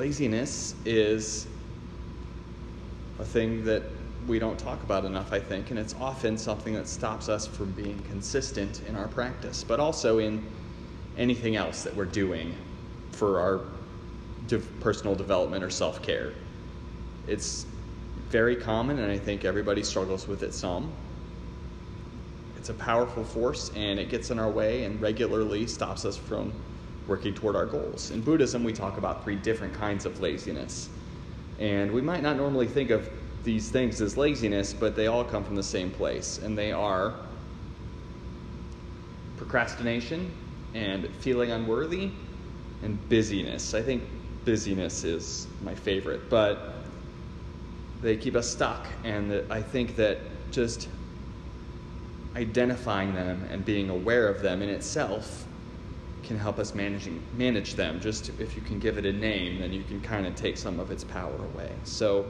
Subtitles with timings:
[0.00, 1.46] laziness is
[3.18, 3.82] a thing that
[4.26, 7.72] we don't talk about enough, I think, and it's often something that stops us from
[7.72, 10.42] being consistent in our practice, but also in
[11.18, 12.54] anything else that we're doing
[13.12, 13.60] for our
[14.80, 16.32] personal development or self care.
[17.26, 17.66] It's
[18.30, 20.90] very common, and I think everybody struggles with it some.
[22.56, 26.54] It's a powerful force, and it gets in our way and regularly stops us from
[27.10, 28.12] working toward our goals.
[28.12, 30.88] In Buddhism, we talk about three different kinds of laziness.
[31.58, 33.10] And we might not normally think of
[33.42, 36.38] these things as laziness, but they all come from the same place.
[36.38, 37.14] And they are
[39.36, 40.30] procrastination
[40.72, 42.12] and feeling unworthy
[42.84, 43.74] and busyness.
[43.74, 44.04] I think
[44.44, 46.74] busyness is my favorite, but
[48.02, 48.86] they keep us stuck.
[49.02, 50.18] And I think that
[50.52, 50.88] just
[52.36, 55.48] identifying them and being aware of them in itself
[56.30, 57.98] can help us managing manage them.
[58.00, 60.78] Just if you can give it a name, then you can kind of take some
[60.78, 61.72] of its power away.
[61.82, 62.24] So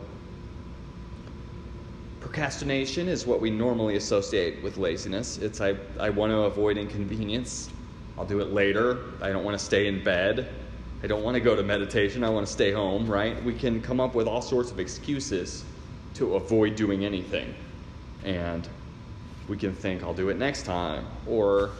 [2.19, 5.37] procrastination is what we normally associate with laziness.
[5.37, 7.69] It's I, I want to avoid inconvenience.
[8.17, 9.05] I'll do it later.
[9.21, 10.48] I don't want to stay in bed.
[11.03, 12.25] I don't want to go to meditation.
[12.25, 13.43] I want to stay home, right?
[13.45, 15.62] We can come up with all sorts of excuses
[16.15, 17.55] to avoid doing anything.
[18.25, 18.67] And
[19.47, 21.05] we can think, I'll do it next time.
[21.27, 21.73] Or,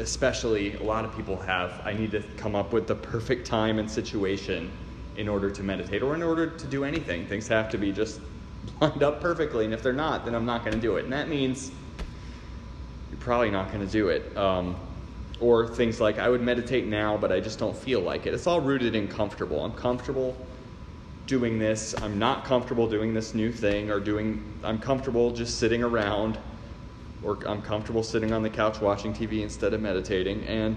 [0.00, 3.78] especially, a lot of people have, I need to come up with the perfect time
[3.78, 4.70] and situation
[5.16, 7.26] in order to meditate or in order to do anything.
[7.26, 8.20] Things have to be just
[8.80, 9.64] lined up perfectly.
[9.64, 11.04] And if they're not, then I'm not going to do it.
[11.04, 11.70] And that means
[13.10, 14.36] you're probably not going to do it.
[14.36, 14.76] Um,
[15.40, 18.34] or things like, I would meditate now, but I just don't feel like it.
[18.34, 19.64] It's all rooted in comfortable.
[19.64, 20.36] I'm comfortable
[21.26, 21.94] doing this.
[22.02, 26.38] I'm not comfortable doing this new thing or doing, I'm comfortable just sitting around
[27.22, 30.44] or I'm comfortable sitting on the couch watching TV instead of meditating.
[30.44, 30.76] And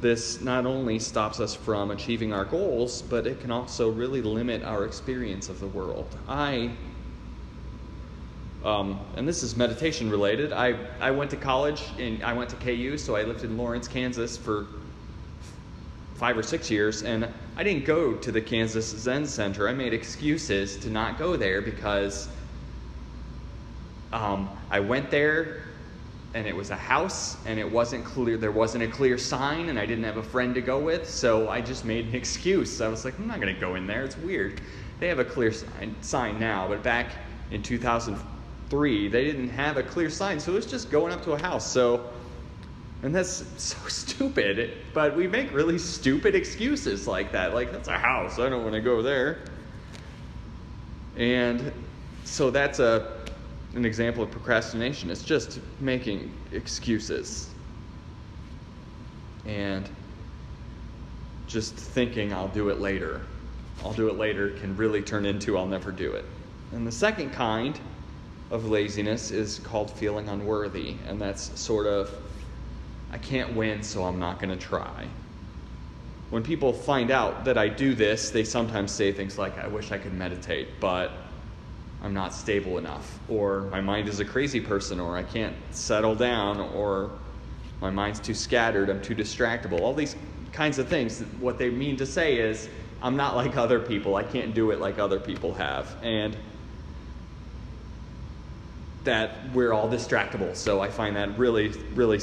[0.00, 4.62] this not only stops us from achieving our goals, but it can also really limit
[4.62, 6.16] our experience of the world.
[6.28, 6.70] I,
[8.64, 12.56] um, and this is meditation related, I, I went to college and I went to
[12.56, 14.66] KU, so I lived in Lawrence, Kansas for
[16.14, 19.68] five or six years, and I didn't go to the Kansas Zen Center.
[19.68, 22.28] I made excuses to not go there because
[24.12, 25.62] um, I went there
[26.34, 29.78] and it was a house and it wasn't clear there wasn't a clear sign and
[29.78, 32.80] i didn't have a friend to go with so i just made an excuse.
[32.80, 34.60] I was like i'm not going to go in there it's weird.
[35.00, 37.12] They have a clear sign, sign now but back
[37.50, 41.32] in 2003 they didn't have a clear sign so it was just going up to
[41.32, 42.10] a house so
[43.02, 47.98] and that's so stupid but we make really stupid excuses like that like that's a
[47.98, 49.38] house i don't want to go there.
[51.18, 51.72] And
[52.24, 53.18] so that's a
[53.74, 55.10] an example of procrastination.
[55.10, 57.50] It's just making excuses
[59.46, 59.88] and
[61.46, 63.22] just thinking I'll do it later.
[63.82, 66.24] I'll do it later can really turn into I'll never do it.
[66.72, 67.78] And the second kind
[68.50, 72.10] of laziness is called feeling unworthy, and that's sort of
[73.10, 75.06] I can't win, so I'm not going to try.
[76.30, 79.92] When people find out that I do this, they sometimes say things like, I wish
[79.92, 81.12] I could meditate, but
[82.02, 86.14] I'm not stable enough, or my mind is a crazy person, or I can't settle
[86.14, 87.10] down, or
[87.80, 89.80] my mind's too scattered, I'm too distractible.
[89.80, 90.14] All these
[90.52, 92.68] kinds of things, what they mean to say is,
[93.02, 95.96] I'm not like other people, I can't do it like other people have.
[96.02, 96.36] And
[99.04, 100.54] that we're all distractible.
[100.54, 102.20] So I find that really, really,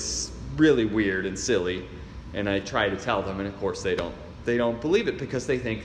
[0.56, 1.88] really weird and silly.
[2.33, 4.13] And I try to tell them, and of course they don't.
[4.44, 5.83] They don't believe it because they think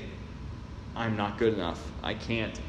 [0.94, 1.90] I'm not good enough.
[2.02, 2.60] I can't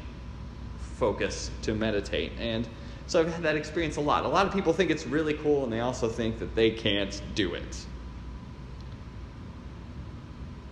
[0.92, 2.32] focus to meditate.
[2.38, 2.68] And
[3.06, 4.24] so I've had that experience a lot.
[4.24, 7.20] A lot of people think it's really cool, and they also think that they can't
[7.34, 7.84] do it.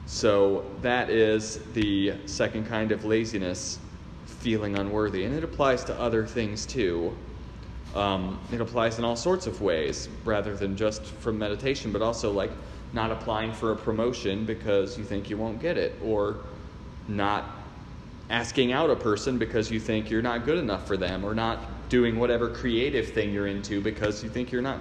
[0.06, 3.78] So that is the second kind of laziness,
[4.26, 5.25] feeling unworthy.
[5.25, 7.17] And it applies to other things too.
[7.94, 12.32] Um, it applies in all sorts of ways, rather than just from meditation, but also
[12.32, 12.50] like
[12.93, 16.38] not applying for a promotion because you think you won't get it, or
[17.06, 17.44] not
[18.31, 21.88] asking out a person because you think you're not good enough for them, or not
[21.91, 24.81] doing whatever creative thing you're into because you think you're not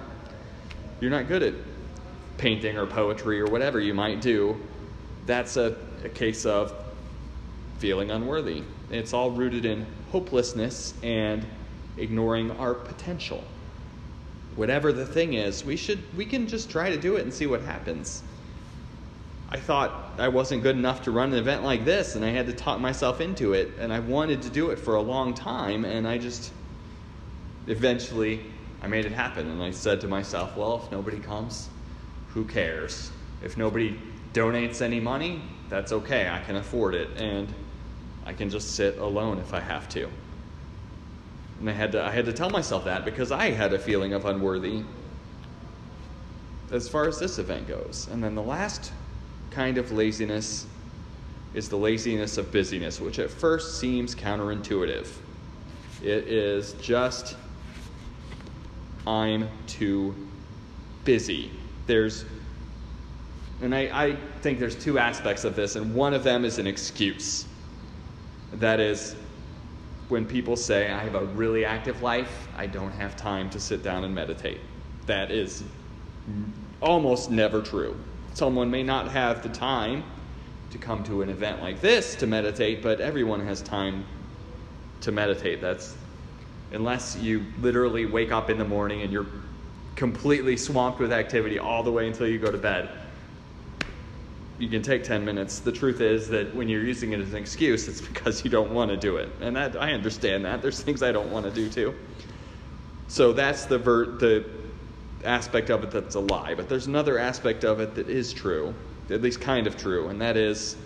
[1.02, 1.54] you're not good at
[2.38, 4.60] painting or poetry or whatever you might do,
[5.26, 6.74] that's a, a case of
[7.80, 8.64] feeling unworthy.
[8.92, 11.46] It's all rooted in hopelessness and
[11.98, 13.44] ignoring our potential.
[14.56, 17.48] Whatever the thing is, we should we can just try to do it and see
[17.48, 18.24] what happens.
[19.52, 22.46] I thought I wasn't good enough to run an event like this and I had
[22.48, 25.86] to talk myself into it and I wanted to do it for a long time
[25.86, 26.54] and I just
[27.66, 28.46] eventually
[28.82, 31.68] I made it happen and I said to myself, well, if nobody comes,
[32.30, 33.12] who cares?
[33.44, 34.00] If nobody
[34.34, 36.30] donates any money, that's okay.
[36.30, 37.52] I can afford it and
[38.26, 40.10] I can just sit alone if I have to.
[41.60, 44.14] And I had to I had to tell myself that because I had a feeling
[44.14, 44.84] of unworthy
[46.72, 48.08] as far as this event goes.
[48.12, 48.92] And then the last
[49.52, 50.66] kind of laziness
[51.54, 55.08] is the laziness of busyness, which at first seems counterintuitive.
[56.02, 57.36] It is just
[59.08, 60.16] I'm too
[61.04, 61.52] busy.
[61.88, 62.26] There's,
[63.62, 66.68] and I, I think there's two aspects of this, and one of them is an
[66.68, 67.48] excuse.
[68.54, 69.16] That is,
[70.10, 73.82] when people say, I have a really active life, I don't have time to sit
[73.82, 74.62] down and meditate.
[75.08, 75.64] That is
[76.82, 78.00] almost never true.
[78.34, 80.04] Someone may not have the time
[80.72, 84.06] to come to an event like this to meditate, but everyone has time
[85.02, 85.62] to meditate.
[85.62, 85.96] That's
[86.72, 89.28] unless you literally wake up in the morning and you're
[89.96, 92.90] completely swamped with activity all the way until you go to bed.
[94.60, 95.60] You can take 10 minutes.
[95.60, 98.72] The truth is that when you're using it as an excuse, it's because you don't
[98.72, 99.30] want to do it.
[99.42, 100.62] And that, I understand that.
[100.62, 101.96] There's things I don't want to do too.
[103.08, 104.46] So that's the, ver- the
[105.24, 106.54] aspect of it that's a lie.
[106.56, 108.74] But there's another aspect of it that is true,
[109.10, 110.78] at least kind of true, and that is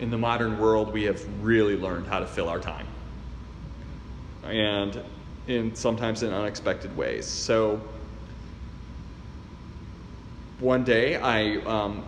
[0.00, 2.86] in the modern world, we have really learned how to fill our time
[4.44, 5.00] and
[5.46, 7.26] in sometimes in unexpected ways.
[7.26, 7.80] So
[10.60, 12.04] one day I um,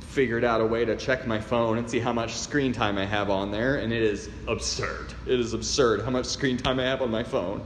[0.00, 3.04] figured out a way to check my phone and see how much screen time I
[3.04, 5.12] have on there, and it is absurd.
[5.26, 7.62] It is absurd how much screen time I have on my phone,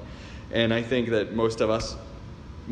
[0.51, 1.97] and I think that most of us,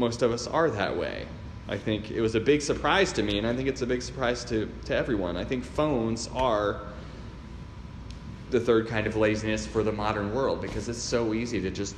[0.00, 1.26] most of us are that way.
[1.68, 4.02] I think it was a big surprise to me, and I think it's a big
[4.02, 5.36] surprise to, to everyone.
[5.36, 6.80] I think phones are
[8.50, 11.94] the third kind of laziness for the modern world because it's so easy to just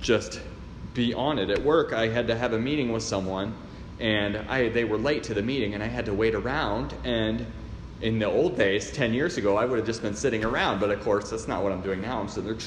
[0.00, 0.40] just
[0.92, 1.50] be on it.
[1.50, 3.52] At work i had to have a meeting with someone
[3.98, 6.94] and I, they were late to the meeting and i had to wait around.
[7.02, 7.46] And
[8.00, 10.78] in the old days 10 years ago i would have just been sitting around.
[10.78, 12.20] But of course that's not what i'm doing now.
[12.20, 12.58] I'm sitting there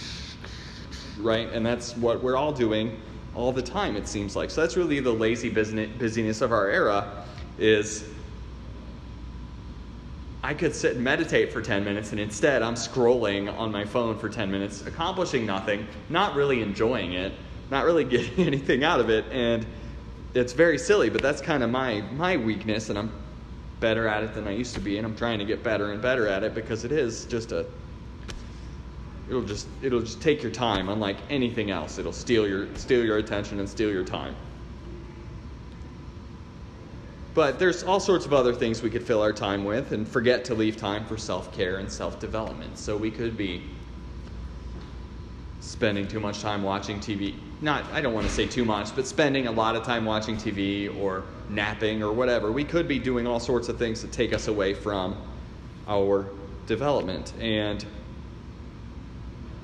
[1.20, 1.48] right?
[1.54, 3.00] And that's what we're all doing
[3.38, 4.50] all the time it seems like.
[4.50, 7.24] So that's really the lazy busyness of our era
[7.60, 8.04] is
[10.44, 14.18] I could sit and meditate for 10 minutes, and instead I'm scrolling on my phone
[14.18, 17.32] for 10 minutes, accomplishing nothing, not really enjoying it,
[17.70, 19.68] not really getting anything out of it, and
[20.34, 23.12] it's very silly, but that's kind of my, my weakness, and I'm
[23.80, 26.02] better at it than I used to be, and I'm trying to get better and
[26.02, 27.68] better at it because it is just a
[29.30, 33.18] it'll just it'll just take your time unlike anything else it'll steal your steal your
[33.18, 34.36] attention and steal your time
[37.38, 40.44] but there's all sorts of other things we could fill our time with and forget
[40.46, 42.80] to leave time for self care and self development.
[42.80, 43.62] So we could be
[45.60, 47.36] spending too much time watching TV.
[47.62, 50.36] Not, I don't want to say too much, but spending a lot of time watching
[50.36, 52.52] TV or napping or whatever.
[52.52, 55.16] We could be doing all sorts of things that take us away from
[55.88, 56.28] our
[56.66, 57.34] development.
[57.40, 57.86] And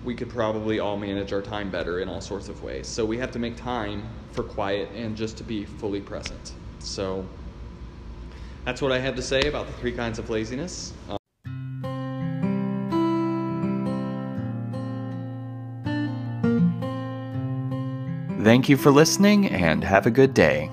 [0.03, 2.87] we could probably all manage our time better in all sorts of ways.
[2.87, 6.53] So we have to make time for quiet and just to be fully present.
[6.79, 7.25] So,
[8.65, 10.93] that's what I have to say about the three kinds of laziness.
[11.09, 11.17] Um,
[18.43, 20.69] Thank you for listening and have a good day.